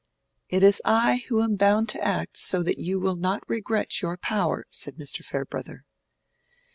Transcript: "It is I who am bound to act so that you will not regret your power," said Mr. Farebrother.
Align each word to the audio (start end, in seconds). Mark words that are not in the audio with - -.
"It 0.49 0.63
is 0.63 0.81
I 0.83 1.21
who 1.27 1.43
am 1.43 1.55
bound 1.57 1.87
to 1.89 2.03
act 2.03 2.35
so 2.35 2.63
that 2.63 2.79
you 2.79 2.99
will 2.99 3.15
not 3.17 3.47
regret 3.47 4.01
your 4.01 4.17
power," 4.17 4.65
said 4.71 4.95
Mr. 4.95 5.23
Farebrother. 5.23 5.85